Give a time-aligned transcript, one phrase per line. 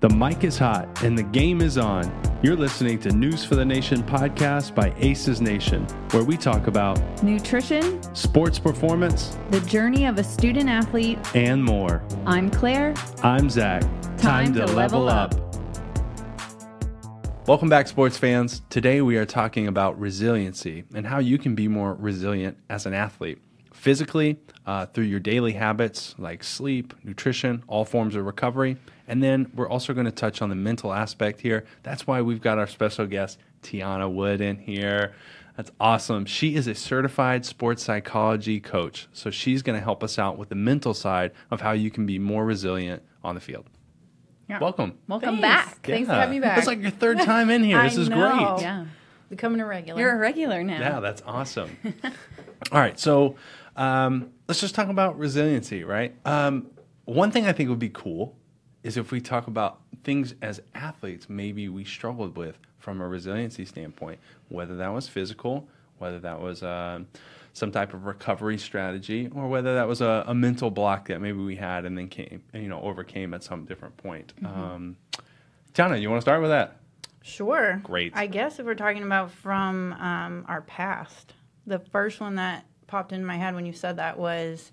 [0.00, 2.10] The mic is hot and the game is on.
[2.42, 7.22] You're listening to News for the Nation podcast by Aces Nation, where we talk about
[7.22, 12.02] nutrition, sports performance, the journey of a student athlete, and more.
[12.24, 12.94] I'm Claire.
[13.22, 13.82] I'm Zack.
[14.16, 15.34] Time, to, level up.
[17.46, 18.62] Welcome back, sports fans.
[18.70, 22.94] Today we are talking about resiliency and how you can be more resilient as an
[22.94, 23.36] athlete.
[23.74, 28.78] Physically, uh, through your daily habits like sleep, nutrition, all forms of recovery.
[29.10, 31.64] And then we're also going to touch on the mental aspect here.
[31.82, 35.14] That's why we've got our special guest, Tiana Wood, in here.
[35.56, 36.26] That's awesome.
[36.26, 39.08] She is a certified sports psychology coach.
[39.12, 42.06] So she's going to help us out with the mental side of how you can
[42.06, 43.68] be more resilient on the field.
[44.48, 44.60] Yeah.
[44.60, 44.96] Welcome.
[45.08, 45.42] Welcome Thanks.
[45.42, 45.86] back.
[45.86, 46.58] Thanks for having me back.
[46.58, 47.78] It's like your third time in here.
[47.80, 48.54] I this is know.
[48.54, 48.62] great.
[48.62, 48.86] Yeah.
[49.28, 50.00] Becoming a regular.
[50.00, 50.78] You're a regular now.
[50.78, 51.76] Yeah, that's awesome.
[52.72, 53.34] All right, so
[53.74, 56.14] um, let's just talk about resiliency, right?
[56.24, 56.68] Um,
[57.06, 58.36] one thing I think would be cool
[58.82, 63.64] is if we talk about things as athletes maybe we struggled with from a resiliency
[63.64, 67.06] standpoint, whether that was physical, whether that was um,
[67.52, 71.38] some type of recovery strategy, or whether that was a, a mental block that maybe
[71.38, 74.32] we had and then came, you know, overcame at some different point.
[74.44, 74.96] Um,
[75.74, 76.78] Tiana, you want to start with that?
[77.22, 77.80] Sure.
[77.82, 78.12] Great.
[78.16, 81.34] I guess if we're talking about from um, our past,
[81.66, 84.72] the first one that popped in my head when you said that was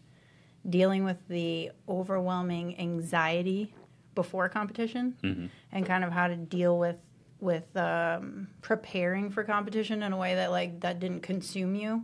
[0.67, 3.73] dealing with the overwhelming anxiety
[4.17, 6.97] before competition and kind of how to deal with
[7.39, 12.03] with um, preparing for competition in a way that like that didn't consume you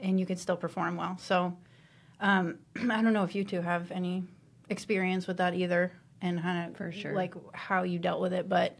[0.00, 1.16] and you could still perform well.
[1.18, 1.56] So
[2.20, 2.58] um,
[2.90, 4.24] I don't know if you two have any
[4.68, 7.14] experience with that either and kind of For sure.
[7.14, 8.76] like how you dealt with it, but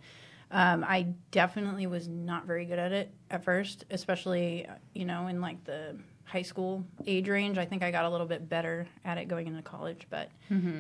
[0.51, 5.41] um, I definitely was not very good at it at first, especially you know in
[5.41, 7.59] like the high school age range.
[7.59, 10.31] I think I got a little bit better at it going into college, but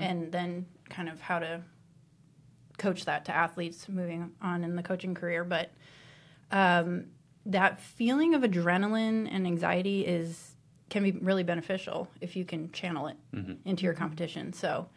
[0.02, 1.62] and then kind of how to
[2.82, 5.44] coach that to athletes moving on in the coaching career.
[5.44, 5.70] But
[6.50, 7.06] um,
[7.46, 10.50] that feeling of adrenaline and anxiety is
[10.90, 13.16] can be really beneficial if you can channel it
[13.64, 14.52] into your competition.
[14.52, 14.88] So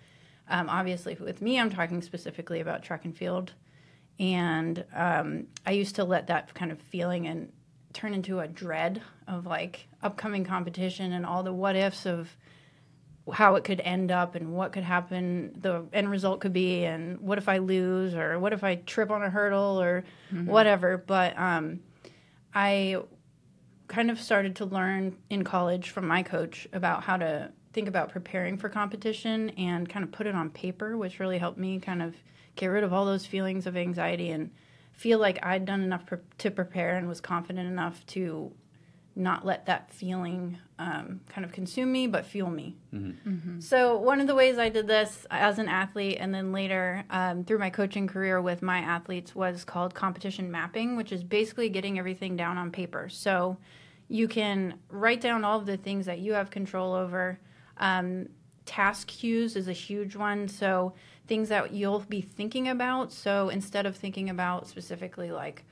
[0.50, 3.54] um, obviously, with me, I'm talking specifically about track and field.
[4.20, 7.52] And um, I used to let that kind of feeling and
[7.94, 12.36] turn into a dread of like upcoming competition and all the what ifs of
[13.34, 17.20] how it could end up and what could happen, the end result could be, and
[17.20, 20.04] what if I lose or what if I trip on a hurdle or
[20.46, 20.98] whatever.
[20.98, 21.80] But um,
[22.54, 22.98] I
[23.88, 28.10] kind of started to learn in college from my coach about how to think about
[28.10, 32.02] preparing for competition and kind of put it on paper, which really helped me kind
[32.02, 32.16] of
[32.56, 34.52] get rid of all those feelings of anxiety and
[34.94, 38.54] feel like I'd done enough pre- to prepare and was confident enough to
[39.16, 42.76] not let that feeling um, kind of consume me, but fuel me.
[43.62, 47.46] So one of the ways I did this as an athlete, and then later um,
[47.46, 51.98] through my coaching career with my athletes, was called competition mapping, which is basically getting
[51.98, 53.08] everything down on paper.
[53.08, 53.58] So
[54.10, 57.40] you can write down all of the things that you have control over.
[57.78, 58.28] Um,
[58.66, 60.48] task cues is a huge one.
[60.48, 60.94] So
[61.28, 63.12] things that you'll be thinking about.
[63.12, 65.64] So instead of thinking about specifically like,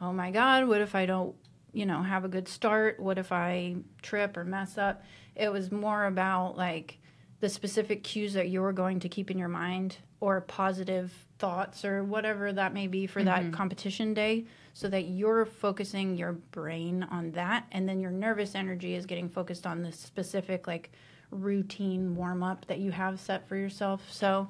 [0.00, 1.34] oh my God, what if I don't,
[1.72, 2.98] you know, have a good start?
[3.00, 5.02] What if I trip or mess up?
[5.36, 6.98] It was more about like
[7.40, 12.04] the specific cues that you're going to keep in your mind or positive thoughts or
[12.04, 13.52] whatever that may be for that mm-hmm.
[13.52, 14.44] competition day
[14.74, 19.28] so that you're focusing your brain on that and then your nervous energy is getting
[19.28, 20.90] focused on the specific like
[21.30, 24.12] routine warm up that you have set for yourself.
[24.12, 24.48] So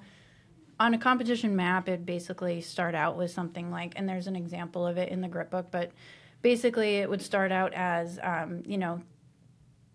[0.80, 4.86] on a competition map, it basically start out with something like, and there's an example
[4.86, 5.92] of it in the Grit Book, but
[6.42, 9.02] basically it would start out as, um, you know,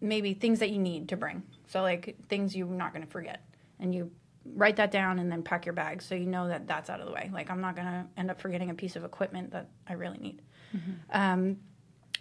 [0.01, 1.43] maybe things that you need to bring.
[1.67, 3.43] So like things you're not going to forget,
[3.79, 4.11] and you
[4.53, 7.07] write that down and then pack your bag so you know that that's out of
[7.07, 7.31] the way.
[7.33, 10.19] Like I'm not going to end up forgetting a piece of equipment that I really
[10.19, 10.41] need.
[11.11, 11.57] Um,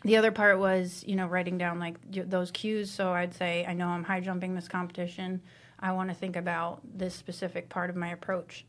[0.04, 2.90] the other part was, you know, writing down like those cues.
[2.90, 5.43] So I'd say, I know I'm high jumping this competition.
[5.81, 8.64] I want to think about this specific part of my approach.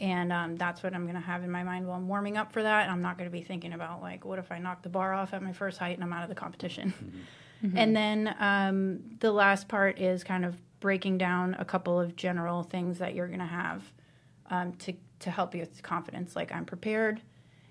[0.00, 2.52] And um, that's what I'm going to have in my mind while I'm warming up
[2.52, 2.88] for that.
[2.88, 5.34] I'm not going to be thinking about, like, what if I knock the bar off
[5.34, 6.94] at my first height and I'm out of the competition?
[7.76, 12.62] And then um, the last part is kind of breaking down a couple of general
[12.62, 13.82] things that you're going to have
[14.48, 16.34] um, to, to help you with confidence.
[16.34, 17.20] Like, I'm prepared,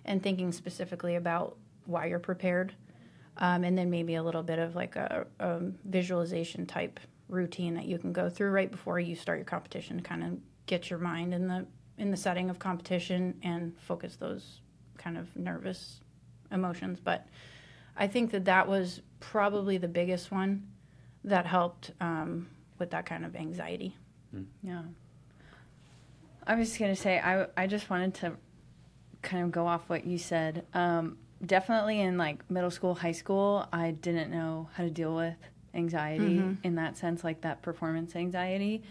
[0.05, 2.75] and thinking specifically about why you're prepared
[3.37, 6.99] um, and then maybe a little bit of like a, a visualization type
[7.29, 10.37] routine that you can go through right before you start your competition to kind of
[10.65, 11.65] get your mind in the
[11.99, 14.61] in the setting of competition and focus those
[14.97, 15.99] kind of nervous
[16.51, 17.27] emotions but
[17.97, 20.65] i think that that was probably the biggest one
[21.23, 22.47] that helped um,
[22.79, 23.95] with that kind of anxiety
[24.61, 24.81] Yeah.
[26.45, 28.33] I was just going to say, I, I just wanted to
[29.21, 30.65] kind of go off what you said.
[30.73, 35.35] Um, definitely in like middle school, high school, I didn't know how to deal with
[35.73, 38.83] anxiety in that sense, like that performance anxiety.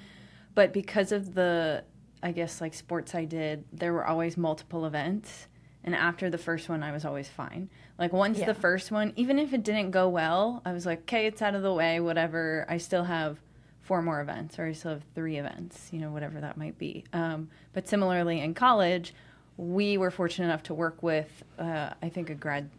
[0.55, 1.85] But because of the,
[2.23, 5.47] I guess, like sports I did, there were always multiple events.
[5.85, 7.71] And after the first one, I was always fine.
[7.99, 8.47] Like once Yeah.
[8.47, 11.55] the first one, even if it didn't go well, I was like, okay, it's out
[11.55, 12.67] of the way, whatever.
[12.69, 13.39] I still have
[13.81, 17.05] four more events, or I still have three events, you know, whatever that might be.
[17.13, 19.15] Um, but similarly, in college,
[19.57, 22.71] we were fortunate enough to work with, uh, I think, a grad,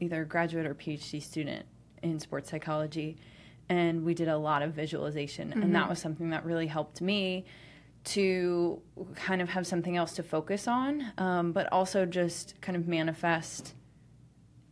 [0.00, 1.66] either graduate or PhD student
[2.02, 3.16] in sports psychology,
[3.68, 7.44] and we did a lot of visualization, and that was something that really helped me
[8.06, 8.80] to
[9.14, 13.74] kind of have something else to focus on, um, but also just kind of manifest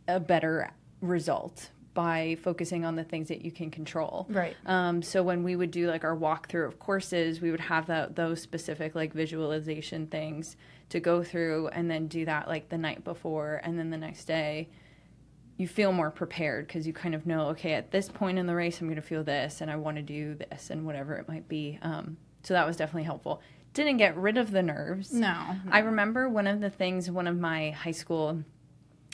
[0.07, 0.71] a better
[1.01, 4.27] result by focusing on the things that you can control.
[4.29, 4.55] Right.
[4.65, 8.15] Um, so when we would do like our walkthrough of courses, we would have that
[8.15, 10.57] those specific like visualization things
[10.89, 14.25] to go through, and then do that like the night before, and then the next
[14.25, 14.69] day.
[15.57, 18.53] You feel more prepared because you kind of know, okay, at this point in the
[18.53, 21.29] race, I'm going to feel this, and I want to do this, and whatever it
[21.29, 21.79] might be.
[21.81, 23.41] Um, so that was definitely helpful.
[23.73, 25.11] Didn't get rid of the nerves.
[25.11, 25.57] No.
[25.69, 28.43] I remember one of the things one of my high school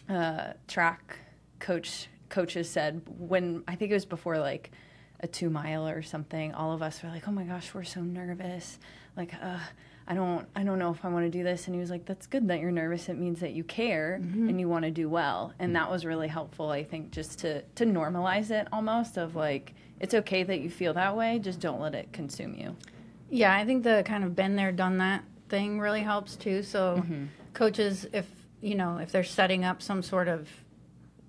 [0.10, 1.18] uh, track
[1.60, 4.72] coach coaches said when I think it was before like
[5.22, 6.54] a two mile or something.
[6.54, 8.80] All of us were like, "Oh my gosh, we're so nervous!
[9.16, 9.60] Like, uh,
[10.08, 12.06] I don't, I don't know if I want to do this." And he was like,
[12.06, 13.08] "That's good that you're nervous.
[13.08, 16.28] It means that you care and you want to do well." And that was really
[16.28, 16.70] helpful.
[16.70, 20.94] I think just to to normalize it almost of like it's okay that you feel
[20.96, 21.40] that way.
[21.40, 22.76] Just don't let it consume you.
[23.32, 26.62] Yeah, I think the kind of been there, done that thing really helps too.
[26.64, 27.04] So,
[27.54, 28.28] coaches, if
[28.62, 30.48] you know, if they're setting up some sort of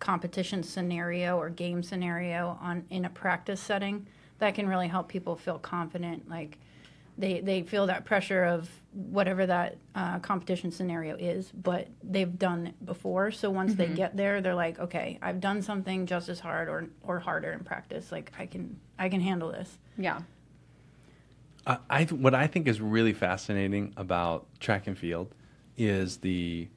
[0.00, 4.06] competition scenario or game scenario on in a practice setting,
[4.38, 6.28] that can really help people feel confident.
[6.28, 6.58] Like
[7.16, 12.66] they they feel that pressure of whatever that uh, competition scenario is, but they've done
[12.66, 13.30] it before.
[13.30, 16.88] So once they get there, they're like, okay, I've done something just as hard or
[17.02, 18.10] or harder in practice.
[18.10, 19.78] Like I can I can handle this.
[19.96, 20.20] Yeah.
[21.66, 25.34] I, I what I think is really fascinating about track and field
[25.76, 26.68] is the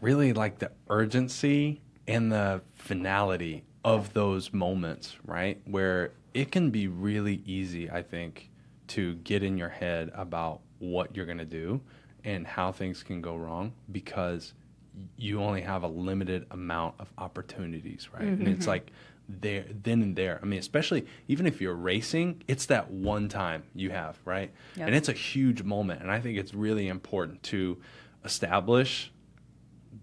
[0.00, 5.60] really like the urgency and the finality of those moments, right?
[5.64, 8.50] Where it can be really easy, I think,
[8.88, 11.80] to get in your head about what you're going to do
[12.24, 14.54] and how things can go wrong because
[15.16, 18.24] you only have a limited amount of opportunities, right?
[18.24, 18.70] And it's mm-hmm.
[18.70, 18.92] like
[19.40, 20.38] there then and there.
[20.42, 24.52] I mean, especially even if you're racing, it's that one time you have, right?
[24.76, 24.86] Yep.
[24.86, 27.78] And it's a huge moment, and I think it's really important to
[28.24, 29.10] establish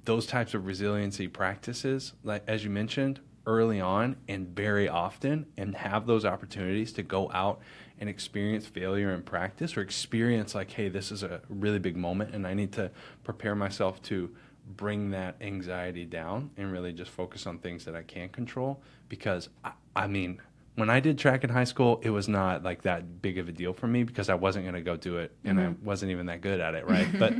[0.05, 5.75] those types of resiliency practices, like as you mentioned early on and very often, and
[5.75, 7.59] have those opportunities to go out
[7.99, 12.33] and experience failure in practice or experience like, hey, this is a really big moment,
[12.33, 12.91] and I need to
[13.23, 14.29] prepare myself to
[14.69, 18.81] bring that anxiety down and really just focus on things that I can control.
[19.07, 20.41] Because I, I mean,
[20.75, 23.51] when I did track in high school, it was not like that big of a
[23.51, 26.27] deal for me because I wasn't going to go do it and I wasn't even
[26.27, 27.07] that good at it, right?
[27.19, 27.33] but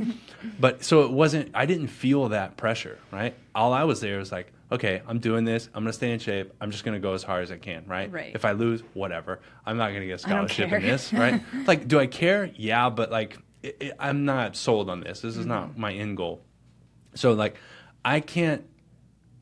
[0.58, 3.34] but so it wasn't I didn't feel that pressure, right?
[3.54, 5.68] All I was there was like, okay, I'm doing this.
[5.74, 6.52] I'm going to stay in shape.
[6.60, 8.12] I'm just going to go as hard as I can, right?
[8.12, 8.32] Right.
[8.34, 9.40] If I lose, whatever.
[9.64, 11.40] I'm not going to get a scholarship in this, right?
[11.66, 12.50] like do I care?
[12.56, 15.20] Yeah, but like it, it, I'm not sold on this.
[15.20, 16.42] This is not my end goal.
[17.14, 17.56] So like
[18.04, 18.64] I can't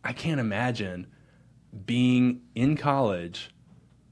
[0.04, 1.06] I can't imagine
[1.86, 3.50] being in college,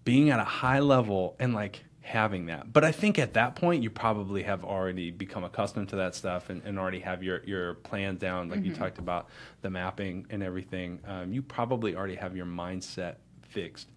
[0.05, 2.73] being at a high level and like having that.
[2.73, 6.51] But I think at that point you probably have already become accustomed to that stuff
[6.51, 9.29] and, and already have your, your plan down, like you talked about
[9.63, 11.01] the mapping and everything.
[11.05, 13.89] Um, you probably already have your mindset fixed.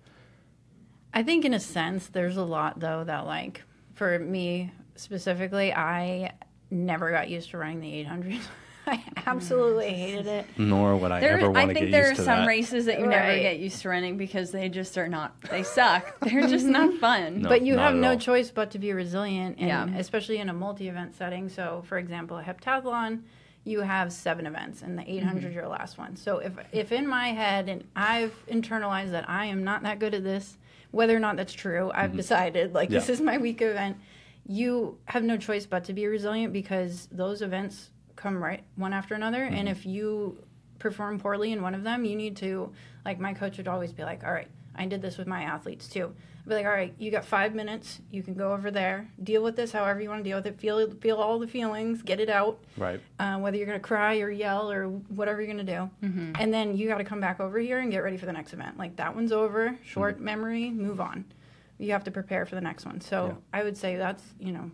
[1.14, 3.64] I think in a sense there's a lot though that like
[3.94, 6.34] for me specifically I
[6.72, 8.40] never got used to running the 800.
[8.94, 10.46] I absolutely hated it.
[10.58, 12.48] Nor would I There, ever I want to think there are some that.
[12.48, 15.40] races that you never get used to running because they just are not.
[15.50, 16.20] They suck.
[16.22, 17.42] They're just not fun.
[17.44, 17.50] No.
[17.50, 18.18] but you have no all.
[18.18, 19.98] choice but to be resilient and Yeah.
[20.00, 21.50] especially in a multi-event setting.
[21.50, 23.22] So for example, a heptathlon
[23.66, 25.54] you have seven events and the 800 Mm-hmm.
[25.54, 26.16] your last one.
[26.16, 30.14] So if if in my head and I've internalized that I am not that good
[30.16, 30.58] at this,
[30.92, 33.14] whether or not that's true, I've decided like this Mm-hmm.
[33.14, 33.98] Is my weak event.
[34.48, 39.16] You have no choice but to be resilient because those events come right one after
[39.16, 39.68] another and Mm-hmm.
[39.68, 40.38] if you
[40.78, 42.72] perform poorly in one of them, you need to
[43.06, 45.88] like my coach would always be like, "All right, I did this with my athletes
[45.88, 46.14] too.
[46.42, 48.00] I'd be like, all right, you got five minutes.
[48.12, 50.58] You can go over there, deal with this however you want to deal with it.
[50.60, 52.60] Feel feel all the feelings, get it out.
[52.78, 53.02] Right.
[53.20, 55.90] Uh, whether you're gonna cry or yell or whatever you're gonna do,
[56.40, 58.54] and then you got to come back over here and get ready for the next
[58.54, 58.78] event.
[58.78, 59.78] Like that one's over.
[59.84, 60.26] Short Mm-hmm.
[60.26, 61.26] memory, move on.
[61.78, 63.02] You have to prepare for the next one.
[63.02, 63.60] So Yeah.
[63.60, 64.72] I would say that's you know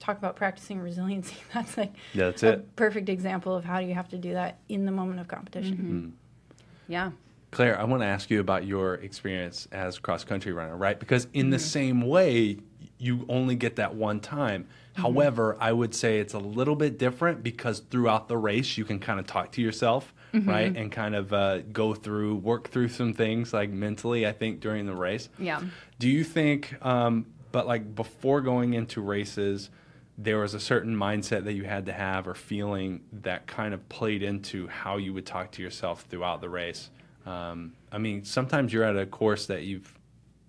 [0.00, 2.74] talk about practicing resiliency, that's like Yeah, that's a it.
[2.76, 5.76] perfect example of how you have to do that in the moment of competition.
[5.76, 6.92] Mm-hmm.
[6.92, 7.12] Yeah.
[7.52, 10.98] Claire, I want to ask you about your experience as cross country runner, right?
[10.98, 12.58] Because in the same way,
[12.98, 14.66] you only get that one time.
[14.94, 18.98] However, I would say it's a little bit different because throughout the race, you can
[19.00, 20.76] kind of talk to yourself, right?
[20.76, 24.86] And kind of uh, go through, work through some things like mentally, I think, during
[24.86, 25.28] the race.
[25.38, 25.60] Yeah.
[25.98, 29.70] Do you think, um, but like before going into races,
[30.18, 33.88] there was a certain mindset that you had to have or feeling that kind of
[33.88, 36.90] played into how you would talk to yourself throughout the race?
[37.26, 39.92] Um, I mean, sometimes you're at a course that you've,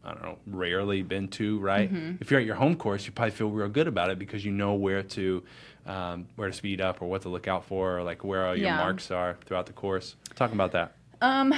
[0.04, 1.90] I don't know, rarely been to, right?
[2.20, 4.52] If you're at your home course, you probably feel real good about it because you
[4.52, 5.44] know where to,
[5.86, 8.56] um, where to speed up or what to look out for, or like where all
[8.56, 8.78] your Yeah.
[8.78, 10.16] marks are throughout the course.
[10.36, 10.96] Talk about that.
[11.22, 11.54] Um,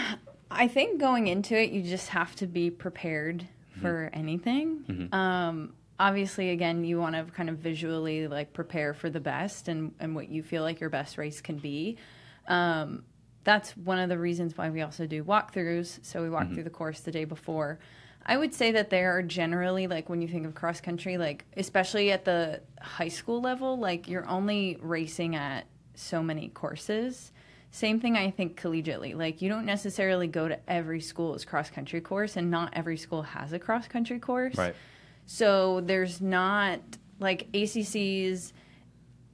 [0.52, 3.48] I think going into it, you just have to be prepared
[3.82, 5.10] for anything.
[5.12, 9.94] Um, obviously, again, you want to kind of visually like prepare for the best and,
[10.02, 11.98] and what you feel like your best race can be.
[12.46, 13.06] Um,
[13.46, 16.04] that's one of the reasons why we also do walkthroughs.
[16.06, 17.80] So we walk through the course the day before.
[18.26, 21.46] I would say that there are generally like when you think of cross country, like
[21.56, 27.32] especially at the high school level, like you're only racing at so many courses.
[27.72, 29.16] Same thing I think collegiately.
[29.16, 33.24] Like you don't necessarily go to every school's cross country course and not every school
[33.24, 34.58] has a cross country course.
[34.58, 34.76] Right.
[35.26, 36.80] So there's not
[37.20, 38.54] like ACCs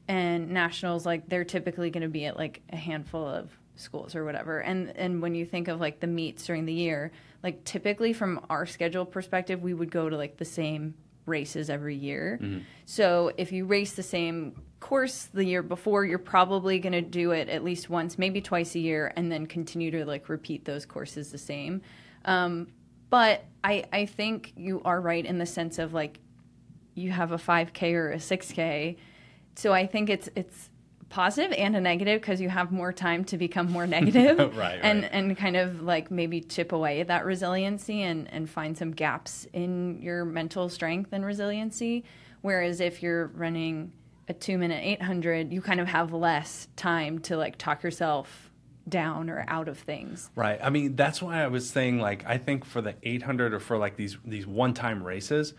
[0.08, 4.26] and nationals like they're typically going to be at like a handful of schools or
[4.26, 4.60] whatever.
[4.60, 7.12] And and when you think of like the meets during the year,
[7.44, 11.96] like typically from our schedule perspective, we would go to like the same races every
[11.96, 12.40] year.
[12.86, 17.32] So if you race the same course the year before, you're probably going to do
[17.32, 20.86] it at least once, maybe twice a year, and then continue to like repeat those
[20.86, 21.82] courses the same.
[22.26, 22.68] Um,
[23.10, 26.20] but I I think you are right in the sense of like
[26.96, 28.98] you have a 5k or a 6k
[29.56, 30.70] so i think it's it's
[31.08, 35.04] positive and a negative because you have more time to become more negative Right, and
[35.04, 35.12] right.
[35.14, 39.48] and kind of like maybe chip away at that resiliency and and find some gaps
[39.54, 42.04] in your mental strength and resiliency
[42.42, 43.92] whereas if you're running
[44.28, 48.49] a 2 minute 800 you kind of have less time to like talk yourself
[48.90, 50.60] down or out of things Right.
[50.62, 53.78] I mean, that's why I was saying like I think for the 800 or for
[53.78, 55.54] like these these one-time races,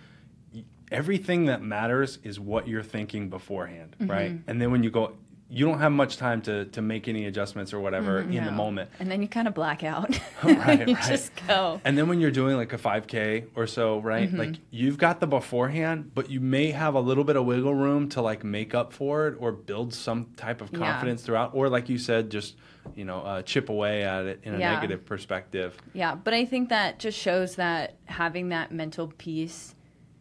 [0.91, 4.11] everything that matters is what you're thinking beforehand, Mm-hmm.
[4.11, 4.33] right?
[4.47, 5.13] And then when you go
[5.53, 8.47] you don't have much time to to make any adjustments or whatever in the Mm-hmm.
[8.47, 8.53] No.
[8.53, 8.91] moment.
[9.01, 10.09] and then you kind of black out
[10.45, 11.05] Right, you right.
[11.09, 14.29] just go And then when you're doing like a 5K or so, right?
[14.29, 14.37] Mm-hmm.
[14.39, 18.09] Like you've got the beforehand, but you may have a little bit of wiggle room
[18.11, 20.79] to like make up for it or build some type of Yeah.
[20.79, 21.51] confidence throughout.
[21.55, 22.55] Or like you said, just,
[22.95, 24.75] you know, uh, chip away at it in a Yeah.
[24.75, 25.77] negative perspective.
[25.95, 29.75] Yeah, but I think that just shows that having that mental piece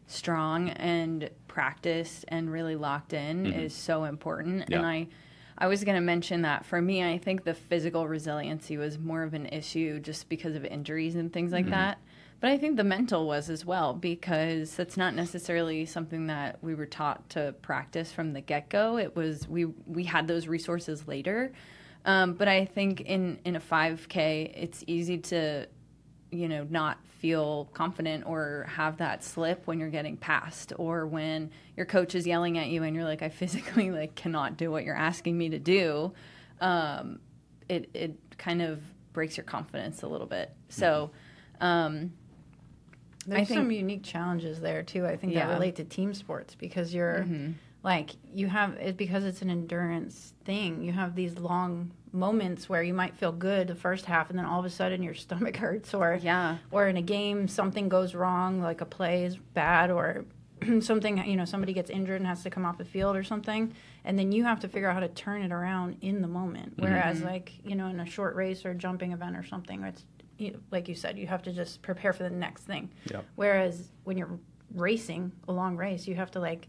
[0.07, 4.63] strong and practiced and really locked in is so important.
[4.69, 4.77] Yeah.
[4.77, 5.07] And I
[5.57, 9.23] I was going to mention that for me, I think the physical resiliency was more
[9.23, 11.97] of an issue just because of injuries and things like that.
[12.39, 16.75] But I think the mental was as well because that's not necessarily something that we
[16.75, 18.97] were taught to practice from the get go.
[18.97, 21.51] It was we we had those resources later.
[22.05, 25.67] Um, but I think in in a 5K, it's easy to
[26.31, 31.49] you know not feel confident or have that slip when you're getting passed or when
[31.75, 34.83] your coach is yelling at you and you're like i physically like cannot do what
[34.83, 36.13] you're asking me to do
[36.61, 37.19] um,
[37.67, 38.79] it it kind of
[39.13, 41.09] breaks your confidence a little bit so
[41.61, 42.11] um,
[43.25, 45.05] There's think- some unique challenges there too.
[45.05, 45.53] I think that Yeah.
[45.53, 47.25] relate to team sports because you're
[47.83, 50.81] like you have it because it's an endurance thing.
[50.83, 54.45] You have these long moments where you might feel good the first half, and then
[54.45, 56.57] all of a sudden your stomach hurts, or Yeah.
[56.71, 60.25] or in a game something goes wrong, like a play is bad, or
[60.81, 63.73] something you know somebody gets injured and has to come off the field or something,
[64.03, 66.77] and then you have to figure out how to turn it around in the moment.
[66.77, 66.85] Mm-hmm.
[66.85, 70.03] Whereas like you know in a short race or jumping event or something, it's
[70.37, 72.89] you know, like you said, you have to just prepare for the next thing.
[73.11, 73.25] Yep.
[73.35, 74.39] Whereas when you're
[74.73, 76.67] racing a long race, you have to like,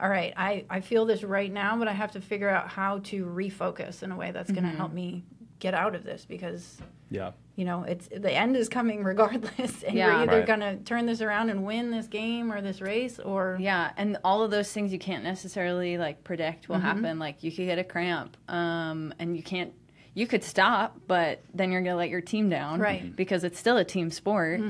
[0.00, 2.98] all right, I, I feel this right now, but I have to figure out how
[3.04, 5.24] to refocus in a way that's going to help me
[5.58, 6.78] get out of this because
[7.10, 7.32] Yeah.
[7.56, 10.06] you know it's the end is coming regardless, and Yeah.
[10.06, 10.46] you're either Right.
[10.46, 14.16] going to turn this around and win this game or this race, or Yeah, and
[14.24, 16.72] all of those things you can't necessarily like predict Mm-hmm.
[16.72, 17.18] will happen.
[17.18, 19.72] Like you could get a cramp, um, and you can't.
[20.14, 23.02] You could stop, but then you're gonna let your team down, Right.
[23.04, 23.12] Mm-hmm.
[23.14, 24.60] Because it's still a team sport.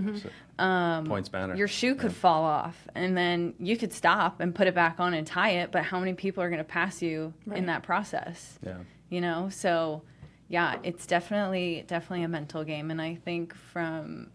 [0.58, 1.56] Um, Points matter.
[1.56, 5.14] Your shoe could fall off, and then you could stop and put it back on
[5.14, 5.72] and tie it.
[5.72, 7.58] But how many people are gonna pass you Right.
[7.58, 8.58] in that process?
[8.64, 8.78] yeah.
[9.08, 10.02] you know so
[10.48, 14.28] yeah it's definitely definitely a mental game and i think from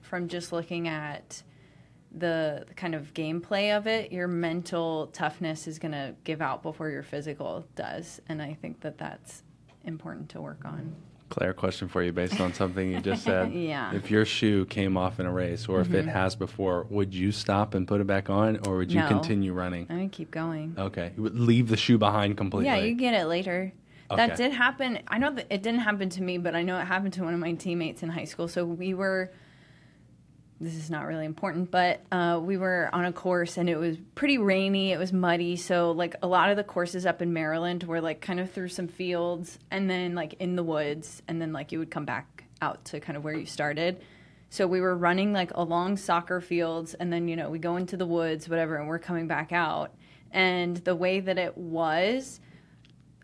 [0.00, 1.42] from just looking at
[2.10, 6.62] the, the kind of gameplay of it, your mental toughness is going to give out
[6.62, 9.42] before your physical does, and I think that that's
[9.84, 10.94] important to work on.
[11.28, 13.52] Claire, question for you based on something you just said.
[13.58, 13.92] Yeah.
[13.92, 16.08] If your shoe came off in a race, or if it mm-hmm.
[16.08, 19.08] has before, would you stop and put it back on, or would you No.
[19.08, 19.86] continue running?
[19.90, 20.74] I'm gonna keep going.
[20.78, 22.66] Okay, you would leave the shoe behind completely.
[22.66, 23.72] Yeah, you get it later.
[24.14, 25.00] That did happen.
[25.08, 27.34] I know that it didn't happen to me, but I know it happened to one
[27.34, 28.48] of my teammates in high school.
[28.48, 29.30] So we were.
[30.60, 33.96] This is not really important, but uh, we were on a course and it was
[34.16, 34.90] pretty rainy.
[34.90, 38.20] It was muddy, so like a lot of the courses up in Maryland were like
[38.20, 41.78] kind of through some fields and then like in the woods, and then like you
[41.78, 44.00] would come back out to kind of where you started.
[44.50, 47.96] So we were running like along soccer fields, and then you know we go into
[47.96, 49.92] the woods, whatever, and we're coming back out.
[50.32, 52.40] And the way that it was,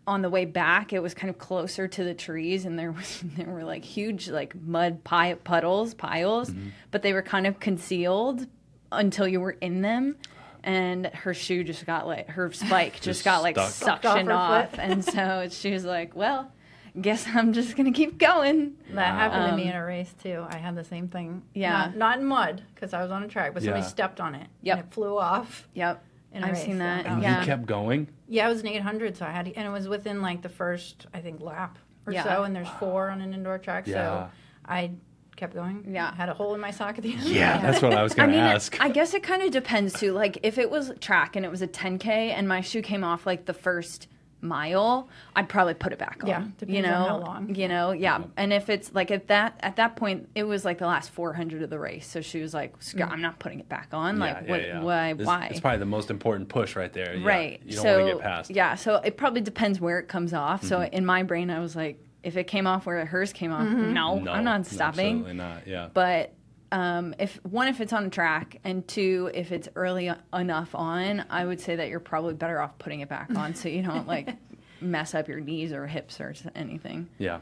[0.07, 3.23] on the way back, it was kind of closer to the trees, and there was
[3.37, 6.51] there were like huge like mud pi- puddles piles,
[6.91, 8.47] but they were kind of concealed
[8.91, 10.15] until you were in them.
[10.63, 13.69] And her shoe just got like her spike just, Just got like stuck.
[13.71, 16.51] Sucked off suctioned off, and so she was like, "Well,
[16.99, 20.43] guess I'm just gonna keep going." That happened to me Um, in a race too.
[20.49, 21.43] I had the same thing.
[21.53, 21.71] Yeah.
[21.71, 23.87] Not, not in mud because I was on a track, but somebody Yeah.
[23.87, 24.47] stepped on it.
[24.63, 24.77] Yep.
[24.77, 25.67] And it flew off.
[25.75, 26.03] Yep,
[26.35, 27.05] In a I've race, seen that.
[27.05, 28.07] that And yeah, you kept going.
[28.27, 30.49] Yeah, it was an 800, so I had, to, and it was within like the
[30.49, 32.23] first, I think, lap or Yeah.
[32.23, 33.93] so, and there's four on an indoor track, Yeah.
[34.27, 34.31] so
[34.65, 34.91] I
[35.37, 35.85] kept going.
[35.89, 36.13] Yeah.
[36.13, 37.23] Had a hole in my sock at the end.
[37.23, 38.79] Yeah, that's what I was I going to mean, ask.
[38.81, 40.11] I guess it kind of depends too.
[40.11, 43.25] Like, if it was track and it was a 10K and my shoe came off
[43.25, 44.07] like the first
[44.45, 46.29] mile, I'd probably put it back on.
[46.29, 47.55] Yeah, you depends on know, how long.
[47.55, 48.19] You know, yeah.
[48.19, 48.29] Mm-hmm.
[48.37, 51.61] And if it's like at that at that point, it was like the last 400
[51.63, 53.13] of the race, so she was like, "Scott, mm.
[53.13, 54.19] I'm not putting it back on.
[54.19, 54.61] like, what?
[54.83, 55.09] Why?
[55.09, 55.47] It's- why?
[55.51, 57.15] It's probably the most important push right there.
[57.15, 57.61] Yeah, right.
[57.65, 58.51] You don't so want to get past.
[58.51, 60.63] yeah, so it probably depends where it comes off.
[60.63, 60.93] So Mm-hmm.
[60.93, 63.93] in my brain, I was like, if it came off where hers came off, mm-hmm.
[63.93, 65.17] no, No, I'm not stopping.
[65.19, 65.67] Absolutely not.
[65.67, 65.89] Yeah.
[65.93, 66.33] But
[66.75, 71.23] um, if one, if it's on a track, and two, if it's early enough on,
[71.29, 74.05] I would say that you're probably better off putting it back on so you don't
[74.09, 74.35] like
[74.81, 77.07] mess up your knees or hips or anything.
[77.17, 77.39] Yeah.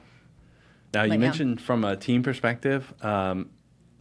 [0.93, 1.17] Now you yeah.
[1.17, 3.49] mentioned from a team perspective, um,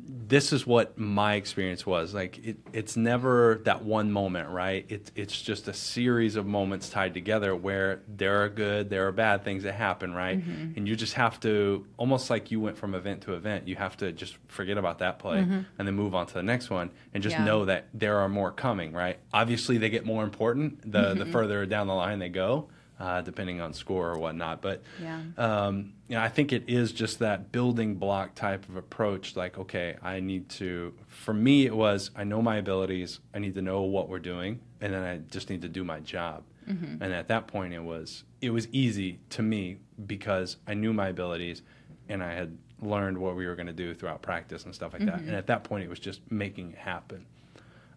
[0.04, 2.12] this is what my experience was.
[2.12, 4.84] Like it, it's never that one moment, right?
[4.88, 9.12] It's it's just a series of moments tied together where there are good, there are
[9.12, 10.40] bad things that happen, right?
[10.40, 10.72] Mm-hmm.
[10.76, 13.96] And you just have to almost like you went from event to event, you have
[13.98, 17.22] to just forget about that play and then move on to the next one and
[17.22, 17.42] just Mm-hmm.
[17.46, 17.52] Yeah.
[17.52, 19.18] know that there are more coming, right?
[19.32, 21.18] Obviously they get more important the Mm-hmm.
[21.20, 22.68] the further down the line they go.
[23.00, 25.20] Uh, depending on score or whatnot, but Yeah.
[25.36, 29.34] um, you know, I think it is just that building block type of approach.
[29.34, 30.94] Like, okay, I need to.
[31.08, 33.18] For me, it was I know my abilities.
[33.34, 35.98] I need to know what we're doing, and then I just need to do my
[36.00, 36.44] job.
[36.66, 41.08] And at that point, it was it was easy to me because I knew my
[41.08, 41.62] abilities,
[42.08, 45.04] and I had learned what we were going to do throughout practice and stuff like
[45.06, 45.20] that.
[45.20, 47.26] And at that point, it was just making it happen.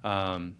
[0.04, 0.56] Um,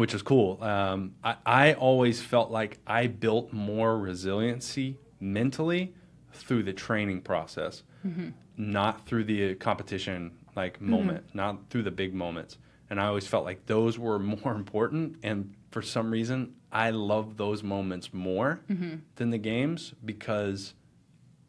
[0.00, 0.62] which is cool.
[0.62, 5.92] Um, I, I always felt like I built more resiliency mentally
[6.32, 8.30] through the training process, mm-hmm.
[8.56, 10.90] not through the competition like mm-hmm.
[10.90, 12.56] moment, not through the big moments.
[12.88, 15.18] And I always felt like those were more important.
[15.22, 18.96] And for some reason, I love those moments more mm-hmm.
[19.16, 20.72] than the games because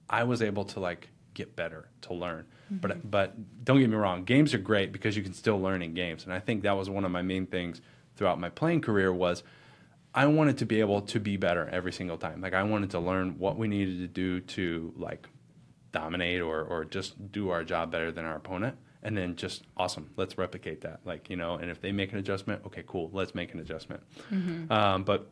[0.10, 2.46] I was able to like get better to learn.
[2.74, 5.94] But but don't get me wrong, games are great because you can still learn in
[5.94, 7.82] games, and I think that was one of my main things
[8.16, 9.44] throughout my playing career was
[10.14, 12.42] I wanted to be able to be better every single time.
[12.42, 15.28] Like I wanted to learn what we needed to do to like
[15.92, 18.78] dominate or or just do our job better than our opponent.
[19.04, 21.00] And then just awesome, let's replicate that.
[21.06, 24.04] Like you know, and if they make an adjustment, okay, cool, let's make an adjustment.
[24.70, 25.30] Um, but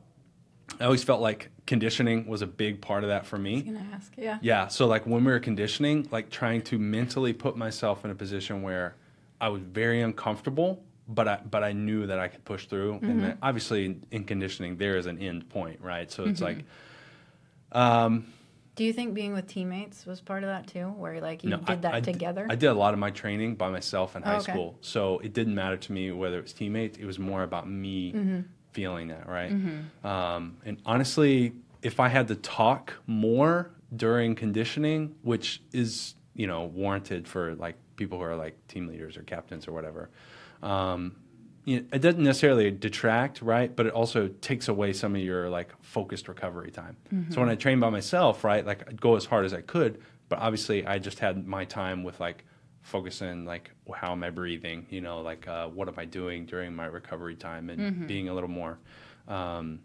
[0.79, 3.61] I always felt like conditioning was a big part of that for me.
[3.61, 4.13] Gonna ask.
[4.17, 4.39] Yeah.
[4.41, 4.67] Yeah.
[4.67, 8.61] So like when we were conditioning, like trying to mentally put myself in a position
[8.61, 8.95] where
[9.41, 12.99] I was very uncomfortable, but I but I knew that I could push through.
[13.01, 16.09] And then obviously in, in conditioning there is an end point, right?
[16.11, 16.63] So it's like
[18.75, 21.57] Do you think being with teammates was part of that too, where like you no,
[21.57, 22.47] did I- that I together?
[22.49, 24.51] I did a lot of my training by myself in high Oh, okay.
[24.53, 24.77] school.
[24.81, 26.97] So it didn't matter to me whether it was teammates.
[26.97, 28.39] It was more about me Mm-hmm.
[28.71, 29.51] feeling that, right?
[30.03, 36.65] Um, and honestly, if I had to talk more during conditioning, which is you know
[36.65, 40.09] warranted for like people who are like team leaders or captains or whatever,
[40.63, 41.15] um,
[41.65, 43.75] you know, it doesn't necessarily detract, right?
[43.75, 46.97] But it also takes away some of your like focused recovery time.
[47.31, 50.01] So when I trained by myself, right, like I'd go as hard as I could,
[50.29, 52.45] but obviously I just had my time with like
[52.81, 56.75] focusing like how am I breathing, you know, like uh, what am I doing during
[56.75, 58.79] my recovery time, and being a little more.
[59.27, 59.81] Um,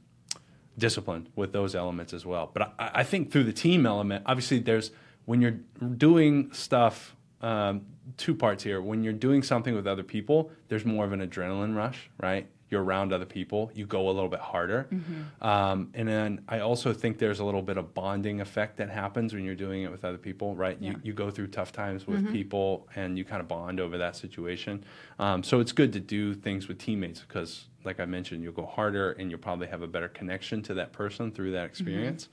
[0.77, 2.51] disciplined with those elements as well.
[2.53, 4.91] But I, I think through the team element, obviously, there's
[5.25, 5.59] when you're
[5.97, 7.87] doing stuff um,
[8.17, 8.81] two parts here.
[8.81, 12.47] When you're doing something with other people, there's more of an adrenaline rush, right?
[12.71, 14.89] You're around other people, you go a little bit harder.
[14.91, 15.47] Mm-hmm.
[15.47, 19.33] Um, and then I also think there's a little bit of bonding effect that happens
[19.33, 20.77] when you're doing it with other people, right?
[20.81, 20.97] You, Yeah.
[21.03, 24.83] you go through tough times with people and you kind of bond over that situation.
[25.19, 28.67] Um, so it's good to do things with teammates because, like I mentioned, you'll go
[28.67, 32.29] harder and you'll probably have a better connection to that person through that experience.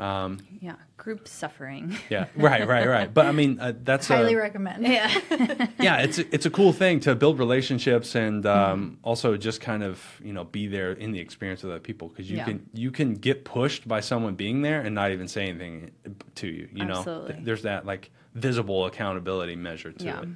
[0.00, 1.96] Um, Yeah, group suffering.
[2.10, 3.12] yeah, right, right, right.
[3.12, 4.86] But I mean, uh, that's Highly a, recommend.
[4.86, 5.10] yeah.
[5.80, 9.82] yeah, it's a, it's a cool thing to build relationships and um, also just kind
[9.82, 12.44] of you know be there in the experience of other people because you Yeah.
[12.46, 15.90] can you can get pushed by someone being there and not even say anything
[16.36, 16.68] to you.
[16.72, 17.32] You know, Absolutely.
[17.34, 20.22] Th- there's that like visible accountability measure to Yeah.
[20.22, 20.28] it.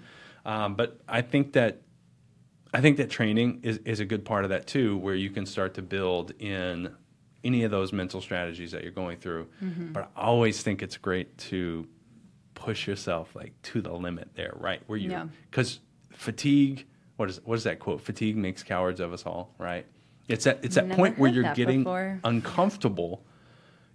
[0.47, 1.81] Um, but I think that
[2.75, 5.47] I think that training is, is a good part of that too, where you can
[5.47, 6.93] start to build in
[7.45, 9.47] any of those mental strategies that you're going through.
[9.63, 9.93] Mm-hmm.
[9.93, 11.87] But I always think it's great to
[12.55, 14.81] push yourself like to the limit there, right?
[14.87, 15.27] Where you Yeah.
[15.51, 15.81] because
[16.11, 16.87] fatigue.
[17.17, 18.01] What is what is that quote?
[18.01, 19.87] Fatigue makes cowards of us all, right?
[20.27, 22.19] It's that it's that Never point where you're getting before.
[22.25, 23.23] uncomfortable,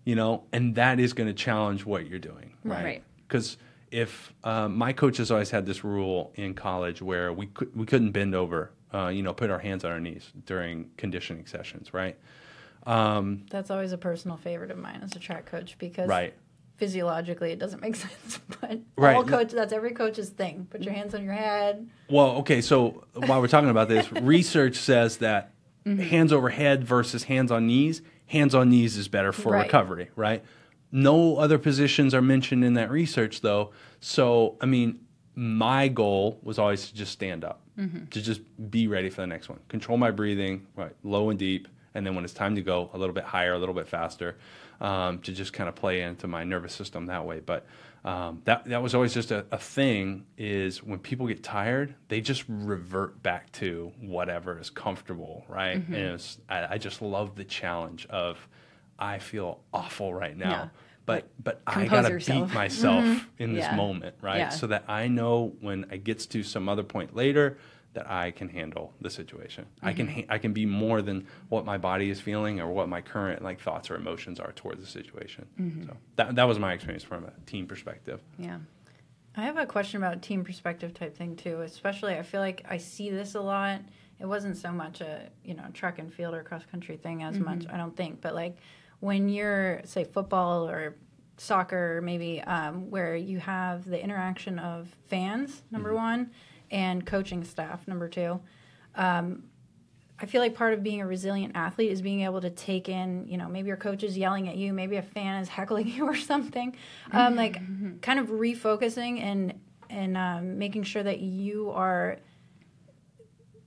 [0.05, 2.83] you know, and that is going to challenge what you're doing, right?
[2.83, 3.03] Right.
[3.27, 3.57] Because
[3.91, 8.11] if um, my coaches always had this rule in college where we could, we couldn't
[8.11, 12.15] bend over, uh, you know, put our hands on our knees during conditioning sessions, right?
[12.89, 16.33] Um, That's always a personal favorite of mine as a track coach because right.
[16.77, 18.39] physiologically it doesn't make sense.
[18.61, 19.15] But Right.
[19.15, 20.67] all coach that's every coach's thing.
[20.69, 21.87] Put your hands on your head.
[22.09, 25.51] Well, okay, so while we're talking about this, research says that
[25.85, 26.01] Mm-hmm.
[26.03, 29.63] hands over head versus hands on knees, hands on knees is better for Right.
[29.63, 30.43] recovery, right?
[30.91, 33.71] No other positions are mentioned in that research, though.
[34.01, 34.99] So, I mean,
[35.35, 38.07] my goal was always to just stand up, Mm-hmm.
[38.07, 41.69] to just be ready for the next one, control my breathing, right, low and deep,
[41.93, 44.37] and then when it's time to go, a little bit higher, a little bit faster,
[44.81, 47.39] um, to just kind of play into my nervous system that way.
[47.39, 47.65] But
[48.05, 50.25] um, that that was always just a, a thing.
[50.37, 55.79] Is when people get tired, they just revert back to whatever is comfortable, right?
[55.79, 55.93] Mm-hmm.
[55.93, 58.47] And it's, I, I just love the challenge of
[58.97, 60.49] I feel awful right now.
[60.49, 60.67] Yeah.
[61.05, 62.37] But but I gotta yourself.
[62.37, 62.47] Mm-hmm.
[62.47, 63.75] beat myself in this Yeah.
[63.75, 64.37] moment, right?
[64.37, 64.49] Yeah.
[64.49, 67.57] So that I know when it gets to some other point later
[67.93, 69.65] that I can handle the situation.
[69.81, 70.19] I can Mm-hmm.
[70.19, 73.41] ha- I can be more than what my body is feeling or what my current
[73.43, 75.47] like thoughts or emotions are towards the situation.
[75.59, 75.87] Mm-hmm.
[75.87, 78.21] So that that was my experience from a team perspective.
[78.37, 78.59] Yeah.
[79.35, 81.61] I have a question about team perspective type thing too.
[81.61, 83.81] Especially, I feel like I see this a lot.
[84.19, 87.39] It wasn't so much a you know track and field or cross country thing as
[87.39, 88.21] much, I don't think.
[88.21, 88.57] But like
[88.99, 90.95] when you're say football or
[91.37, 96.31] soccer, maybe um, where you have the interaction of fans, number one,
[96.71, 98.39] and coaching staff, number two.
[98.95, 99.43] Um,
[100.21, 103.25] I feel like part of being a resilient athlete is being able to take in,
[103.27, 106.05] you know, maybe your coach is yelling at you, maybe a fan is heckling you
[106.05, 106.75] or something.
[107.11, 112.17] Um, like kind of refocusing and and um, making sure that you are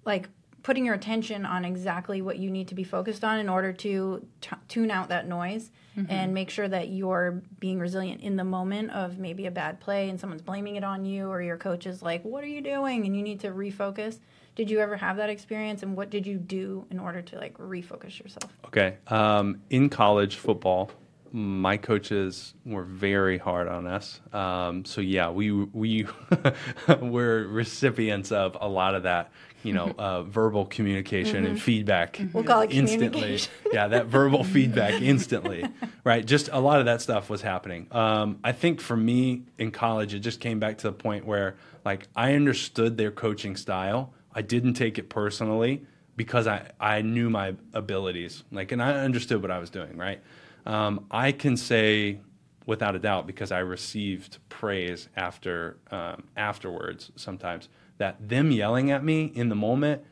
[0.05, 0.29] like
[0.62, 4.25] putting your attention on exactly what you need to be focused on in order to
[4.40, 5.70] t- tune out that noise
[6.09, 10.09] and make sure that you're being resilient in the moment of maybe a bad play
[10.09, 13.05] and someone's blaming it on you or your coach is like what are you doing
[13.05, 14.18] and you need to refocus
[14.55, 17.59] did you ever have that experience and what did you do in order to like
[17.59, 18.96] refocus yourself Okay.
[19.09, 20.90] Um, in college football,
[21.31, 24.20] my coaches were very hard on us.
[24.33, 26.07] Um, so yeah, we we
[27.01, 29.31] were recipients of a lot of that,
[29.62, 32.20] you know, uh, verbal communication and feedback.
[32.33, 33.09] We'll call it instantly.
[33.09, 33.53] communication.
[33.72, 35.64] yeah, that verbal feedback instantly,
[36.05, 36.25] right?
[36.25, 37.87] Just a lot of that stuff was happening.
[37.90, 41.57] Um, I think for me in college, it just came back to the point where
[41.85, 44.12] like I understood their coaching style.
[44.35, 45.85] I didn't take it personally
[46.16, 50.20] because I, I knew my abilities, like, and I understood what I was doing, right?
[50.66, 52.20] Um, I can say
[52.66, 59.05] without a doubt because I received praise after um, afterwards sometimes that them yelling at
[59.05, 60.02] me in the moment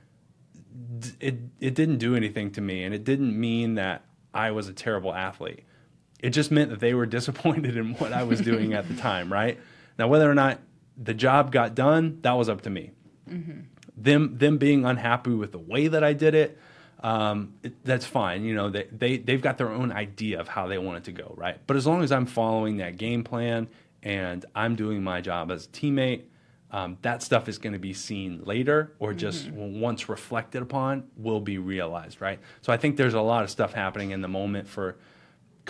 [1.20, 4.72] it it didn't do anything to me and it didn't mean that I was a
[4.72, 5.64] terrible athlete.
[6.20, 9.32] It just meant that they were disappointed in what I was doing at the time,
[9.32, 9.58] right?
[9.98, 10.60] Now whether or not
[10.96, 12.92] the job got done, that was up to me.
[13.96, 16.58] Them them being unhappy with the way that I did it,
[17.02, 18.44] um, it, that's fine.
[18.44, 21.12] You know, they, they, they've got their own idea of how they want it to
[21.12, 21.58] go, right?
[21.66, 23.68] But as long as I'm following that game plan
[24.02, 26.24] and I'm doing my job as a teammate,
[26.72, 31.40] um, that stuff is going to be seen later or just once reflected upon will
[31.40, 32.38] be realized, right?
[32.60, 34.96] So I think there's a lot of stuff happening in the moment for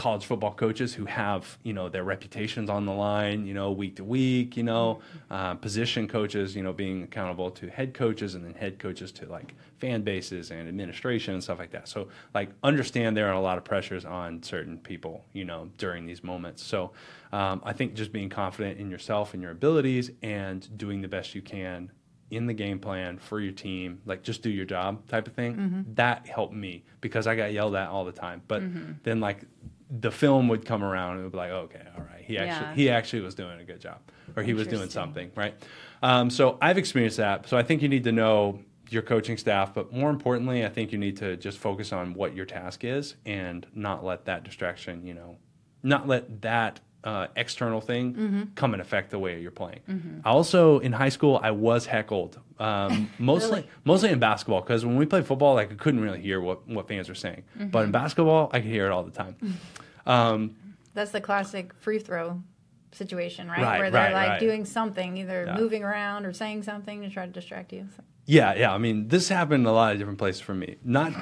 [0.00, 3.96] college football coaches who have you know their reputations on the line you know week
[3.96, 4.98] to week you know
[5.30, 9.26] uh, position coaches you know being accountable to head coaches and then head coaches to
[9.26, 13.40] like fan bases and administration and stuff like that so like understand there are a
[13.40, 16.92] lot of pressures on certain people you know during these moments so
[17.32, 21.34] um, i think just being confident in yourself and your abilities and doing the best
[21.34, 21.92] you can
[22.30, 25.56] in the game plan for your team, like just do your job type of thing.
[25.56, 25.94] Mm-hmm.
[25.94, 28.40] That helped me because I got yelled at all the time.
[28.46, 28.92] But mm-hmm.
[29.02, 29.42] then like
[29.90, 32.66] the film would come around and it would be like, okay, all right, he actually
[32.66, 32.74] yeah.
[32.74, 33.98] he actually was doing a good job,
[34.37, 35.55] or he was doing something right.
[36.03, 37.48] Um, so I've experienced that.
[37.48, 40.92] So I think you need to know your coaching staff, but more importantly, I think
[40.92, 45.07] you need to just focus on what your task is and not let that distraction,
[45.07, 45.37] you know,
[45.83, 48.42] not let that uh, external thing mm-hmm.
[48.54, 49.80] come and affect the way you're playing.
[49.88, 50.20] Mm-hmm.
[50.24, 53.68] Also, in high school, I was heckled, um, mostly really?
[53.84, 56.88] mostly in basketball because when we played football, like I couldn't really hear what, what
[56.88, 57.68] fans were saying, mm-hmm.
[57.68, 59.36] but in basketball, I could hear it all the time.
[60.06, 60.56] Um,
[60.94, 62.42] That's the classic free throw
[62.92, 63.62] situation, right?
[63.62, 64.40] right Where they're right, like right.
[64.40, 65.56] doing something, either yeah.
[65.56, 67.86] moving around or saying something to try to distract you.
[67.96, 68.02] So.
[68.26, 68.72] Yeah, yeah.
[68.72, 70.76] I mean, this happened in a lot of different places for me.
[70.82, 71.12] Not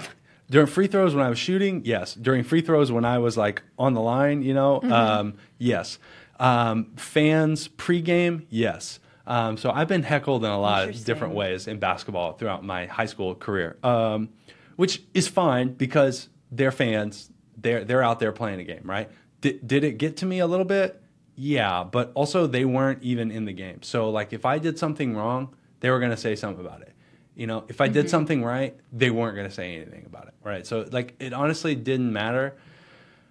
[0.51, 2.15] during free throws when I was shooting, yes.
[2.15, 4.93] During free throws when I was like on the line, you know, mm-hmm.
[4.93, 5.99] um, yes.
[6.41, 9.01] Um, fans pregame, yes.
[9.27, 12.87] Um, so I've been heckled in a lot of different ways in basketball throughout my
[12.87, 14.31] high school career, um,
[14.77, 17.31] which is fine because they're fans.
[17.61, 19.11] They're they're out there playing a game, right?
[19.43, 21.03] Did did it get to me a little bit?
[21.35, 23.83] Yeah, but also they weren't even in the game.
[23.83, 26.88] So like if I did something wrong, they were going to say something about it.
[27.39, 27.95] You know, if I mm-hmm.
[27.95, 30.67] did something right, they weren't going to say anything about it, right?
[30.67, 32.57] So like it honestly didn't matter.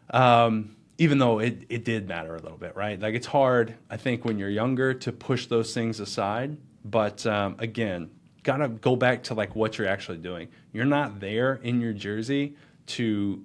[0.10, 2.98] Um, even though it, it did matter a little bit, right?
[2.98, 6.56] Like it's hard, I think, when you're younger to push those things aside.
[6.86, 8.10] But um, again,
[8.44, 10.48] gotta go back to like what you're actually doing.
[10.72, 12.56] You're not there in your jersey
[12.88, 13.44] to,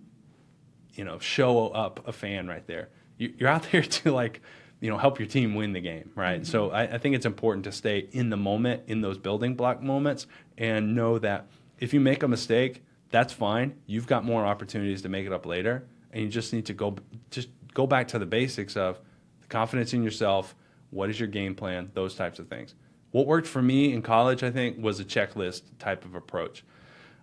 [0.95, 2.89] you know, show up a fan right there.
[3.19, 4.41] You're out there to like
[4.83, 6.43] you know help your team win the game right?
[6.43, 6.45] Mm-hmm.
[6.45, 9.83] so I, I, think it's important to stay in the moment in those building block
[9.83, 10.27] moments
[10.59, 11.47] and know that
[11.79, 13.75] if you make a mistake that's fine.
[13.87, 16.97] You've got more opportunities to make it up later and you just need to go
[17.31, 18.99] just go back to the basics of
[19.43, 20.57] the confidence in yourself
[20.91, 22.75] what is your game plan those types of things.
[23.13, 26.65] What worked for me in college i think was a checklist type of approach.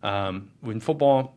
[0.02, 1.36] Um, in football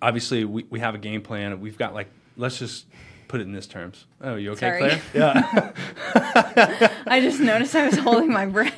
[0.00, 1.60] obviously we, we have a game plan.
[1.60, 2.86] We've got like let's just
[3.28, 4.06] put it in this terms.
[4.20, 4.80] Oh, you okay, Sorry.
[4.80, 5.02] Claire?
[5.14, 6.92] Yeah.
[7.06, 8.74] I just noticed I was holding my breath.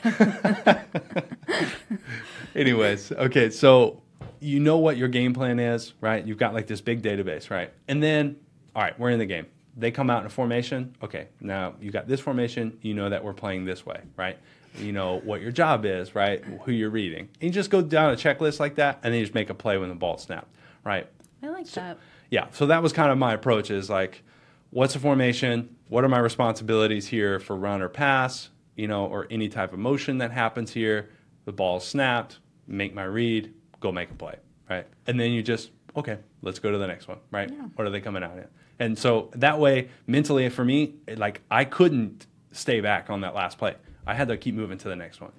[2.55, 4.03] Anyways, okay, so
[4.41, 6.27] you know what your game plan is, right?
[6.27, 7.73] You've got like this big database, right?
[7.87, 8.37] And then,
[8.75, 9.47] all right, we're in the game.
[9.77, 10.97] They come out in a formation.
[11.03, 12.79] Okay, now you got this formation.
[12.83, 14.39] You know that we're playing this way, right?
[14.77, 16.43] You know what your job is, right?
[16.65, 17.29] Who you're reading.
[17.41, 19.55] And you just go down a checklist like that, and then you just make a
[19.55, 21.09] play when the ball snapped, right?
[21.43, 21.99] I like so, that.
[22.31, 23.71] Yeah, so that was kind of my approach.
[23.71, 24.23] Is like,
[24.71, 25.77] what's a formation?
[25.89, 28.51] What are my responsibilities here for run or pass?
[28.77, 31.11] You know, or any type of motion that happens here.
[31.45, 32.39] The ball snapped.
[32.67, 33.53] Make my read.
[33.81, 34.37] Go make a play.
[34.69, 36.19] Right, and then you just okay.
[36.43, 37.19] Let's go to the next one.
[37.31, 37.51] Right.
[37.51, 37.63] Yeah.
[37.75, 38.47] What are they coming out in?
[38.79, 43.59] And so that way, mentally for me, like I couldn't stay back on that last
[43.59, 43.75] play.
[44.07, 45.33] I had to keep moving to the next one.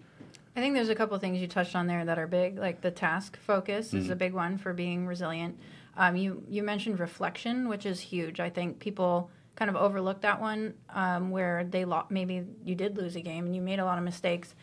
[0.56, 2.92] I think there's a couple things you touched on there that are big, like the
[2.92, 4.00] task focus mm-hmm.
[4.00, 5.58] is a big one for being resilient.
[5.98, 8.40] Um, you you mentioned reflection, which is huge.
[8.40, 12.98] I think people kind of overlook that one um, where they lo- maybe you did
[12.98, 14.56] lose a game and you made a lot of mistakes.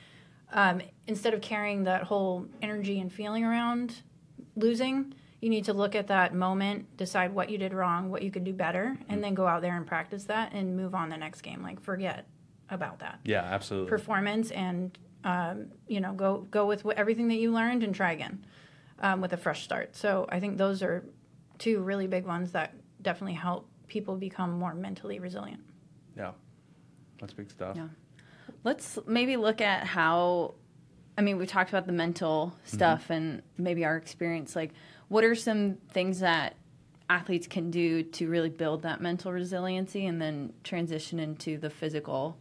[0.53, 4.03] Um, instead of carrying that whole energy and feeling around
[4.55, 8.31] losing, you need to look at that moment, decide what you did wrong, what you
[8.31, 11.17] could do better, and then go out there and practice that and move on the
[11.17, 11.63] next game.
[11.63, 12.27] Like forget
[12.71, 13.21] about that.
[13.25, 13.91] Yeah, absolutely.
[13.91, 18.47] Performance and um, you know go go with everything that you learned and try again
[19.01, 19.95] um, with a fresh start.
[19.97, 21.05] So I think those are
[21.59, 25.63] two really big ones that definitely help people become more mentally resilient.
[26.17, 26.33] Yeah,
[27.21, 27.77] that's big stuff.
[27.77, 27.89] Yeah.
[28.65, 30.55] Let's maybe look at how,
[31.17, 32.77] I mean, we talked about the mental mm-hmm.
[32.77, 33.13] stuff mm-hmm.
[33.13, 34.57] and maybe our experience.
[34.57, 34.73] Like,
[35.09, 36.57] what are some things that
[37.09, 42.37] athletes can do to really build that mental resiliency and then transition into the physical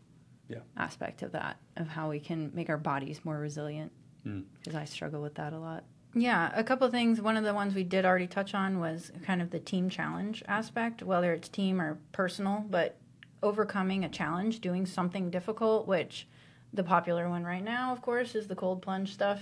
[0.50, 0.60] yeah.
[0.78, 3.92] aspect of that, of how we can make our bodies more resilient?
[4.24, 4.82] Because mm.
[4.82, 5.84] I struggle with that a lot.
[6.16, 7.20] Yeah, a couple things.
[7.20, 10.42] One of the ones we did already touch on was kind of the team challenge
[10.48, 12.98] aspect, whether it's team or personal, but
[13.44, 16.26] overcoming a challenge, doing something difficult, which
[16.74, 19.42] the popular one right now, of course, is the cold plunge stuff.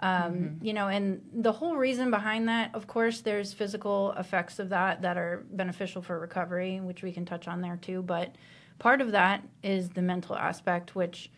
[0.00, 0.64] Um, mm-hmm.
[0.64, 5.02] You know, and the whole reason behind that, of course, there's physical effects of that
[5.02, 8.02] that are beneficial for recovery, which we can touch on there too.
[8.02, 8.34] But
[8.78, 11.30] part of that is the mental aspect, which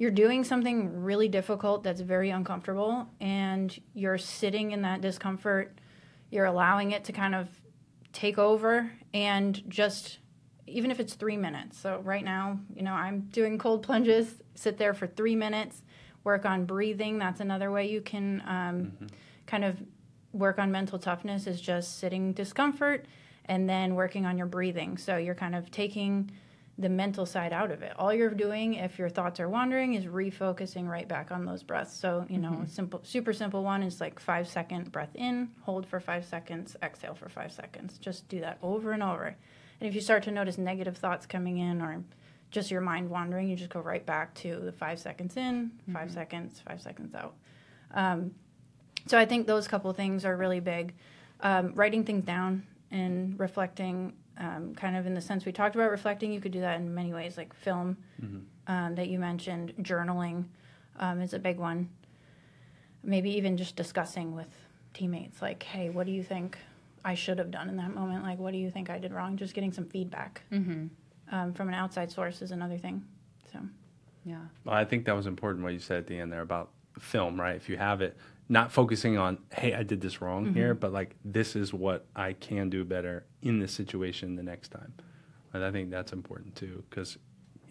[0.00, 5.78] you're doing something really difficult that's very uncomfortable and you're sitting in that discomfort
[6.30, 7.48] you're allowing it to kind of
[8.12, 10.18] take over and just
[10.66, 11.78] even if it's three minutes.
[11.78, 14.40] So right now, you know, I'm doing cold plunges.
[14.54, 15.82] Sit there for three minutes.
[16.24, 17.18] Work on breathing.
[17.18, 19.08] That's another way you can um,
[19.46, 19.82] kind of
[20.32, 21.46] work on mental toughness.
[21.46, 23.06] Is just sitting discomfort
[23.46, 24.96] and then working on your breathing.
[24.96, 26.30] So you're kind of taking
[26.80, 27.92] the mental side out of it.
[27.96, 31.94] All you're doing, if your thoughts are wandering, is refocusing right back on those breaths.
[31.94, 36.00] So you know, simple, super simple one is like five second breath in, hold for
[36.00, 37.98] five seconds, exhale for five seconds.
[37.98, 39.36] Just do that over and over.
[39.80, 42.02] And if you start to notice negative thoughts coming in or
[42.50, 46.10] just your mind wandering, you just go right back to the five seconds in, 5
[46.10, 47.34] seconds, five seconds out.
[47.92, 48.32] Um,
[49.06, 50.94] so I think those couple things are really big.
[51.40, 55.90] Um, writing things down and reflecting, um, kind of in the sense we talked about
[55.90, 57.96] reflecting, you could do that in many ways, like film
[58.66, 60.44] um, that you mentioned, journaling
[60.98, 61.88] um, is a big one.
[63.04, 64.48] Maybe even just discussing with
[64.94, 66.58] teammates, like, hey, what do you think
[67.04, 68.24] I should have done in that moment?
[68.24, 69.36] Like, what do you think I did wrong?
[69.36, 70.42] Just getting some feedback
[71.30, 73.04] um, from an outside source is another thing.
[73.52, 73.58] So,
[74.24, 74.40] Yeah.
[74.64, 77.40] Well, I think that was important what you said at the end there about film,
[77.40, 77.56] right?
[77.56, 78.16] If you have it,
[78.48, 80.54] not focusing on, hey, I did this wrong mm-hmm.
[80.54, 84.70] here, but like, this is what I can do better in this situation the next
[84.70, 84.92] time.
[85.52, 87.18] And I think that's important too, because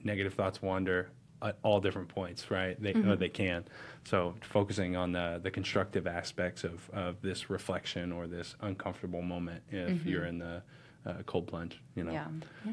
[0.04, 1.10] negative thoughts wander
[1.42, 2.82] at all different points, right?
[2.82, 3.20] They, or mm-hmm.
[3.20, 3.66] they can.
[4.04, 9.64] So focusing on the, the constructive aspects of, of this reflection or this uncomfortable moment
[9.70, 10.10] if mm-hmm.
[10.10, 10.62] you're in the
[11.06, 12.12] uh, cold plunge, you know?
[12.12, 12.28] Yeah.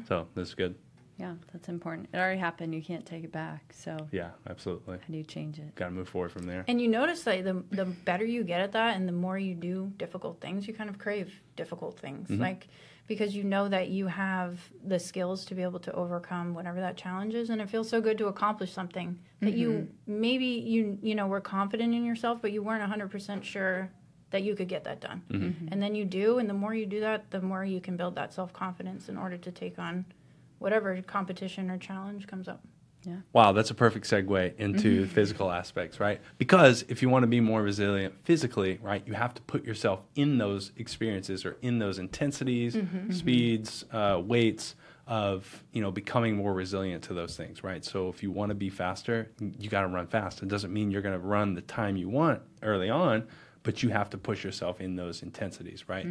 [0.07, 0.75] So that's good.
[1.17, 2.09] Yeah, that's important.
[2.13, 2.75] It already happened.
[2.75, 3.73] You can't take it back.
[3.73, 4.97] So Yeah, absolutely.
[4.97, 5.73] how do you change it?
[5.75, 6.63] Got to move forward from there.
[6.67, 9.55] and you notice that the the better you get at that, and the more you
[9.55, 12.41] do difficult things, you kind of crave difficult things, mm-hmm.
[12.41, 12.67] like
[13.07, 16.97] because you know that you have the skills to be able to overcome whatever that
[16.97, 20.21] challenge is, and it feels so good to accomplish something that you mm-hmm.
[20.21, 23.89] maybe you you know were confident in yourself, but you weren't hundred percent sure
[24.29, 25.67] that you could get that done, mm-hmm.
[25.71, 28.13] and then you do, and the more you do that, the more you can build
[28.15, 30.05] that self confidence in order to take on
[30.59, 32.61] whatever competition or challenge comes up.
[33.05, 33.17] Yeah.
[33.31, 35.13] Wow, that's a perfect segue into mm-hmm.
[35.13, 36.19] physical aspects, right?
[36.37, 40.01] Because if you want to be more resilient physically, right, you have to put yourself
[40.15, 43.11] in those experiences or in those intensities, mm-hmm, mm-hmm.
[43.11, 44.75] speeds, uh, weights
[45.07, 47.85] of you know becoming more resilient to those things, right?
[47.85, 50.41] So if you want to be faster, you got to run fast.
[50.41, 53.25] It doesn't mean you're going to run the time you want early on,
[53.63, 56.05] but you have to push yourself in those intensities, right?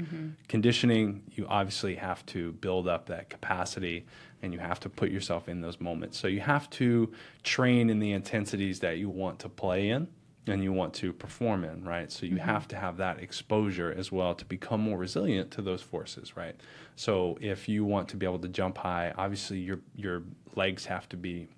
[0.49, 4.07] Conditioning, you obviously have to build up that capacity
[4.47, 6.19] and you have to put yourself in those moments.
[6.19, 10.09] So you have to train in the intensities that you want to play in
[10.49, 12.11] and you want to perform in, right?
[12.13, 12.45] So you mm-hmm.
[12.45, 16.55] have to have that exposure as well to become more resilient to those forces, right?
[16.95, 20.23] So if you want to be able to jump high, obviously your your
[20.55, 21.49] legs have to be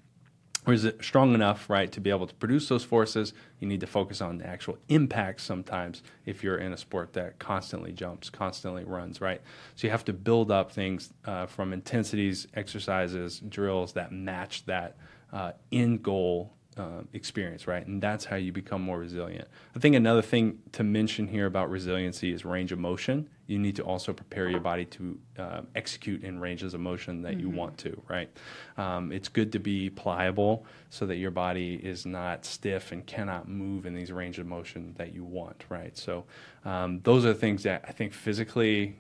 [0.67, 3.33] or is it strong enough, right, to be able to produce those forces?
[3.61, 7.39] You need to focus on the actual impact sometimes if you're in a sport that
[7.39, 9.41] constantly jumps, constantly runs, right?
[9.77, 14.97] So you have to build up things uh, from intensities, exercises, drills that match that
[15.33, 17.87] uh, end goal uh, experience, right?
[17.87, 19.49] And that's how you become more resilient.
[19.75, 23.29] I think another thing to mention here about resiliency is range of motion.
[23.47, 27.41] You need to also prepare your body to uh, execute in ranges of motion that
[27.41, 28.31] you want to, right?
[28.77, 33.49] Um, it's good to be pliable so that your body is not stiff and cannot
[33.49, 35.97] move in these range of motion that you want, right?
[35.97, 36.25] So
[36.65, 38.99] um, those are things that I think physically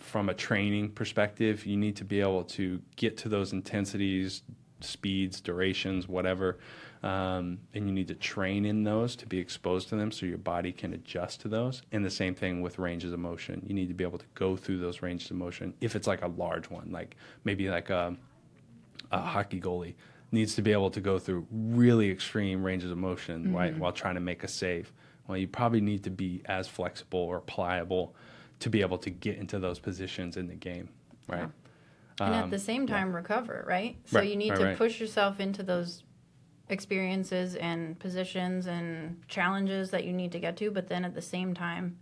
[0.00, 4.42] from a training perspective, you need to be able to get to those intensities,
[4.84, 6.58] speeds, durations, whatever,
[7.02, 10.38] um, and you need to train in those to be exposed to them so your
[10.38, 11.82] body can adjust to those.
[11.92, 13.62] And the same thing with ranges of motion.
[13.66, 16.22] You need to be able to go through those ranges of motion if it's like
[16.22, 18.16] a large one, like maybe like a,
[19.10, 19.94] a hockey goalie
[20.32, 24.14] needs to be able to go through really extreme ranges of motion right while trying
[24.14, 24.92] to make a save.
[25.26, 28.14] Well, you probably need to be as flexible or pliable
[28.60, 30.88] to be able to get into those positions in the game,
[31.26, 31.48] right?
[32.20, 33.96] And at Um, the same time recover right?
[34.04, 34.76] So Right, you need right, to right.
[34.78, 36.04] push yourself into those
[36.68, 41.22] experiences and positions and challenges that you need to get to but then at the
[41.22, 41.98] same time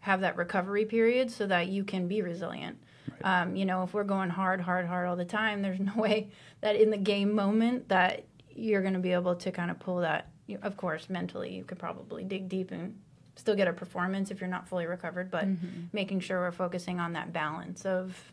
[0.00, 2.78] have that recovery period so that you can be resilient.
[3.24, 6.30] Um, you know if we're going hard hard hard all the time there's no way
[6.60, 9.98] that in the game moment that you're going to be able to kind of pull
[10.00, 12.96] that you- of course mentally you could probably dig deep and
[13.34, 15.46] still get a performance if you're not fully recovered but
[15.92, 18.32] making sure we're focusing on that balance of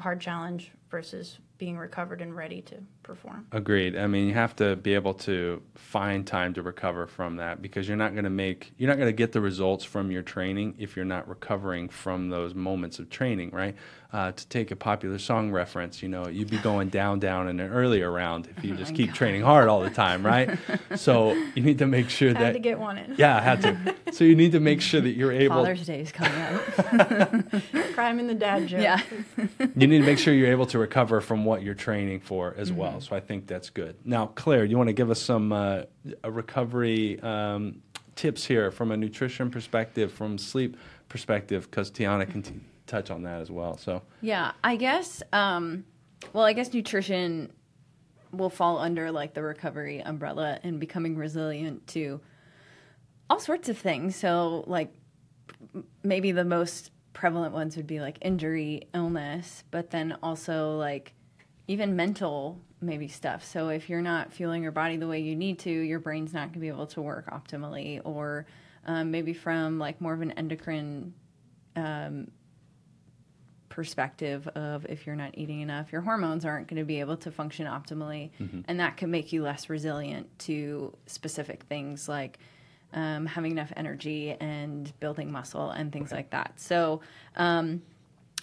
[0.00, 3.46] hard challenge versus being recovered and ready to perform.
[3.52, 3.96] Agreed.
[3.96, 7.86] I mean, you have to be able to find time to recover from that because
[7.86, 10.74] you're not going to make you're not going to get the results from your training
[10.78, 13.76] if you're not recovering from those moments of training, right?
[14.12, 17.60] Uh, to take a popular song reference, you know, you'd be going down, down in
[17.60, 19.14] an earlier round if you Oh just keep God.
[19.16, 20.58] training hard all the time, right?
[20.96, 22.42] so you need to make sure that.
[22.42, 23.14] I Had that to get one in.
[23.16, 23.94] yeah, I had to.
[24.10, 25.54] So you need to make sure that you're able.
[25.62, 27.92] Father's Day is coming up.
[27.94, 28.80] Crime in the dad joke.
[28.82, 29.00] yeah.
[29.76, 32.70] you need to make sure you're able to recover from what you're training for as
[32.72, 32.80] Mm-hmm.
[32.80, 33.00] well.
[33.00, 33.94] So I think that's good.
[34.04, 35.82] Now, Claire, you want to give us some uh,
[36.24, 37.80] a recovery um,
[38.16, 40.76] tips here from a nutrition perspective, from sleep
[41.08, 42.54] perspective, because Tiana can t-
[42.90, 43.76] touch on that as well.
[43.78, 45.22] So Yeah, I guess.
[45.32, 45.84] Um,
[46.32, 47.52] well, I guess nutrition
[48.32, 52.20] will fall under like the recovery umbrella and becoming resilient to
[53.28, 54.16] all sorts of things.
[54.16, 54.92] So, like
[56.02, 61.12] maybe the most prevalent ones would be like injury, illness, but then also like
[61.68, 63.44] even mental maybe stuff.
[63.44, 66.44] So if you're not fueling your body the way you need to, your brain's not
[66.44, 68.46] going to be able to work optimally, or
[68.86, 71.12] um, maybe from like more of an endocrine
[73.70, 77.30] perspective of if you're not eating enough, your hormones aren't going to be able to
[77.30, 78.30] function optimally,
[78.68, 82.38] and that can make you less resilient to specific things like
[82.92, 86.52] um, having enough energy and building muscle and things like that.
[86.56, 87.00] So,
[87.36, 87.80] um,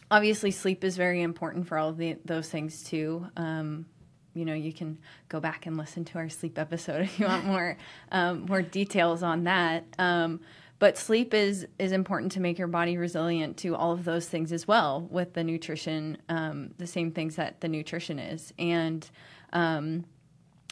[0.09, 3.28] obviously, sleep is very important for all of the, those things too.
[3.36, 3.86] Um,
[4.34, 4.99] you know, you can
[5.30, 7.78] go back and listen to our sleep episode if you want more
[8.11, 9.84] um, more details on that.
[9.99, 10.39] Um,
[10.80, 14.51] but sleep is is important to make your body resilient to all of those things
[14.51, 15.07] as well.
[15.09, 19.09] With the nutrition, um, the same things that the nutrition is, and
[19.53, 20.05] um,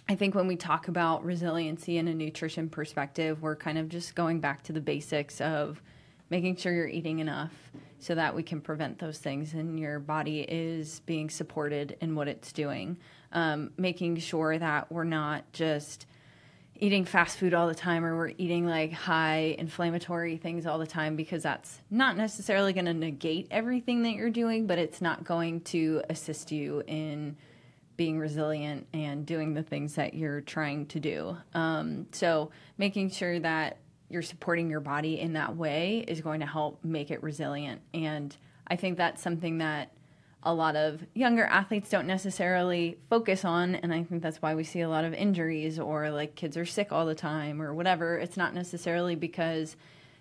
[0.07, 4.13] I think when we talk about resiliency in a nutrition perspective, we're kind of just
[4.13, 5.81] going back to the basics of
[6.29, 7.53] making sure you're eating enough
[7.99, 12.27] so that we can prevent those things and your body is being supported in what
[12.27, 12.97] it's doing.
[13.31, 16.05] Um, making sure that we're not just
[16.77, 20.87] eating fast food all the time or we're eating like high inflammatory things all the
[20.87, 25.23] time because that's not necessarily going to negate everything that you're doing, but it's not
[25.23, 27.37] going to assist you in
[27.97, 31.37] being resilient and doing the things that you're trying to do.
[31.53, 33.77] Um, so, making sure that
[34.09, 37.81] you're supporting your body in that way is going to help make it resilient.
[37.93, 38.35] And
[38.67, 39.91] I think that's something that
[40.45, 43.75] a lot of younger athletes don't necessarily focus on.
[43.75, 46.65] And I think that's why we see a lot of injuries or like kids are
[46.65, 48.17] sick all the time or whatever.
[48.17, 49.75] It's not necessarily because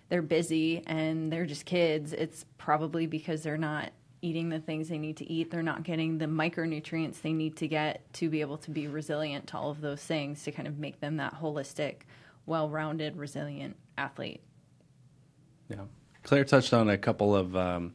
[0.09, 2.11] they're busy and they're just kids.
[2.11, 5.51] It's probably because they're not eating the things they need to eat.
[5.51, 9.47] They're not getting the micronutrients they need to get to be able to be resilient
[9.47, 11.97] to all of those things to kind of make them that holistic,
[12.47, 14.41] well rounded, resilient athlete.
[15.69, 15.81] yeah,
[16.23, 17.93] Claire touched on a couple of um,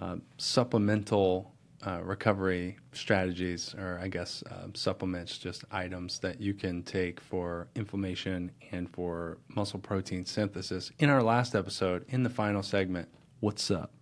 [0.00, 1.54] uh, supplemental
[1.86, 7.68] uh, recovery strategies, or I guess um, supplements, just items that you can take for
[7.76, 10.90] inflammation and for muscle protein synthesis.
[10.98, 13.08] In our last episode, in the final segment,
[13.40, 13.92] what's up?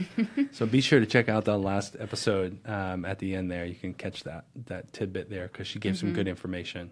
[0.52, 3.50] so be sure to check out the last episode um, at the end.
[3.50, 6.90] There, you can catch that that tidbit there because she gave some good information.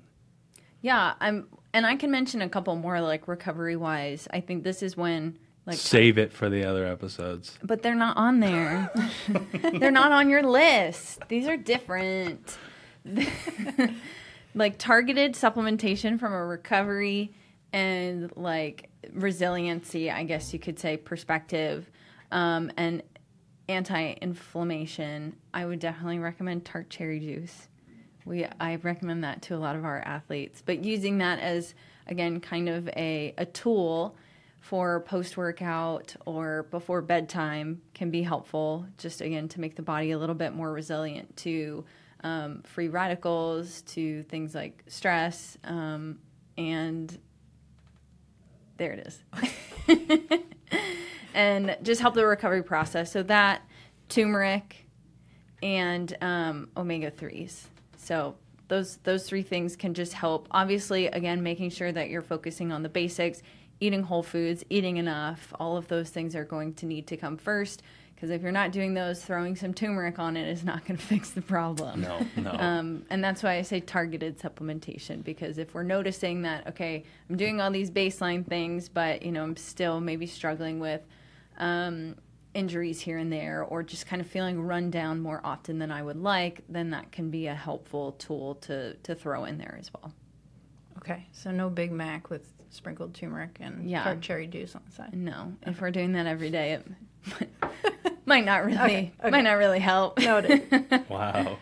[0.82, 4.26] Yeah, I'm, and I can mention a couple more like recovery wise.
[4.32, 7.58] I think this is when like Save it for the other episodes.
[7.62, 8.90] but they're not on there.
[9.74, 11.20] they're not on your list.
[11.28, 12.58] These are different.
[14.54, 17.32] like targeted supplementation from a recovery
[17.72, 21.90] and like resiliency, I guess you could say, perspective,
[22.32, 23.02] um, and
[23.68, 25.36] anti-inflammation.
[25.54, 27.68] I would definitely recommend tart cherry juice.
[28.24, 31.74] We I recommend that to a lot of our athletes, but using that as
[32.06, 34.16] again kind of a a tool
[34.61, 38.86] for post workout or before bedtime can be helpful.
[38.98, 41.84] Just again to make the body a little bit more resilient to
[42.22, 46.18] um, free radicals, to things like stress, um,
[46.58, 47.18] and
[48.76, 50.40] there it is.
[51.34, 53.11] and just help the recovery process.
[53.11, 53.62] So that
[54.08, 54.86] turmeric
[55.62, 57.68] and um, omega threes.
[57.96, 58.36] So
[58.68, 60.48] those those three things can just help.
[60.50, 63.42] Obviously, again, making sure that you're focusing on the basics,
[63.81, 65.53] eating whole foods, eating enough.
[65.59, 67.83] All of those things are going to need to come first.
[68.14, 71.03] Because if you're not doing those, throwing some turmeric on it is not going to
[71.03, 72.03] fix the problem.
[72.03, 72.51] No, no.
[72.53, 77.37] Um, and that's why I say targeted supplementation because if we're noticing that, okay, I'm
[77.37, 81.01] doing all these baseline things, but you know, I'm still maybe struggling with
[81.57, 82.16] um,
[82.53, 86.03] injuries here and there, or just kind of feeling run down more often than I
[86.03, 89.91] would like, then that can be a helpful tool to to throw in there as
[89.95, 90.12] well.
[90.99, 94.03] Okay, so no Big Mac with sprinkled turmeric and Yeah.
[94.05, 95.14] tart cherry juice on the side.
[95.14, 96.87] No, if we're doing that every day, it
[98.27, 99.31] might not really Okay, okay.
[99.31, 100.18] might not really help.
[100.21, 100.62] Noted.
[101.09, 101.59] Wow.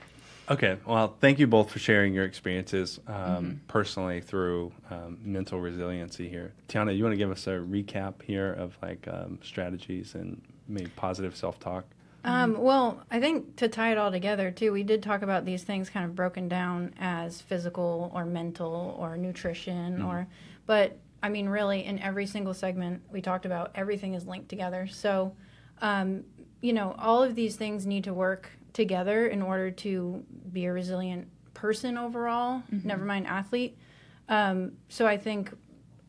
[0.51, 0.79] Okay.
[0.87, 3.51] Well, thank you both for sharing your experiences um, Mm-hmm.
[3.69, 6.53] personally through um, mental resiliency here.
[6.69, 10.91] Tiana, you want to give us a recap here of like um, strategies and maybe
[10.97, 11.85] positive self talk?
[12.25, 15.63] Um, well, I think to tie it all together too, we did talk about these
[15.65, 20.27] things kind of broken down as physical or mental or nutrition or,
[20.69, 24.87] but I mean, really, in every single segment we talked about, everything is linked together.
[24.87, 25.35] So,
[25.81, 26.25] um,
[26.61, 30.73] you know, all of these things need to work together in order to be a
[30.73, 32.63] resilient person overall.
[32.85, 33.79] Never mind athlete.
[34.29, 35.53] Um, so I think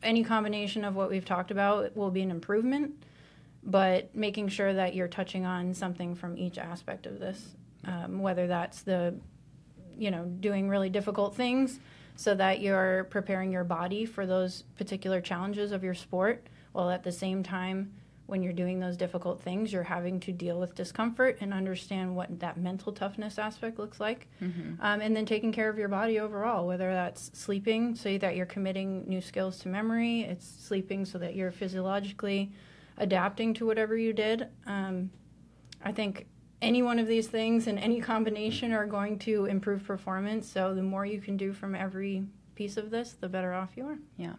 [0.03, 2.91] any combination of what we've talked about will be an improvement
[3.63, 7.55] but making sure that you're touching on something from each aspect of this,
[7.85, 9.13] um, whether that's the,
[9.97, 11.79] you know, doing really difficult things
[12.19, 17.01] so that you're preparing your body for those particular challenges of your sport, while at
[17.01, 17.93] the same time,
[18.25, 22.37] when you're doing those difficult things, you're having to deal with discomfort and understand what
[22.41, 24.27] that mental toughness aspect looks like.
[24.81, 28.45] Um, and then taking care of your body overall, whether that's sleeping so that you're
[28.45, 32.51] committing new skills to memory, it's sleeping so that you're physiologically
[32.97, 34.49] adapting to whatever you did.
[34.67, 35.09] Um,
[35.85, 36.27] I think
[36.61, 40.47] any one of these things and any combination are going to improve performance.
[40.47, 42.23] So the more you can do from every
[42.55, 43.97] piece of this, the better off you are.
[44.17, 44.33] Yeah.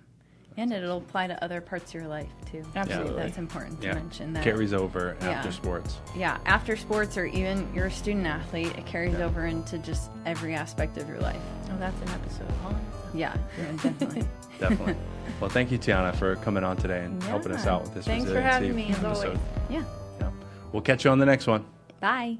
[0.56, 2.62] And it'll apply to other parts of your life too.
[2.74, 3.14] Absolutely.
[3.22, 3.94] That's important to Yeah.
[3.94, 4.42] mention that.
[4.44, 5.30] Carries over Yeah.
[5.30, 6.00] after sports.
[6.14, 9.24] yeah, after sports or even you're a student athlete, it carries Yeah.
[9.24, 11.40] over into just every aspect of your life.
[11.70, 12.46] Oh, that's an episode.
[12.64, 12.74] all.
[13.14, 14.24] Yeah, yeah definitely.
[14.58, 14.96] Definitely.
[15.40, 17.28] well, thank you, Tiana, for coming on today and Yeah.
[17.30, 19.26] helping us out with this Thanks for having me, as episode.
[19.28, 19.40] always.
[19.70, 19.84] yeah.
[20.20, 20.30] Yeah.
[20.72, 21.64] We'll catch you on the next one.
[22.00, 22.38] Bye.